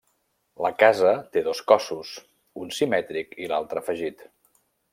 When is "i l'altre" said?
3.45-3.85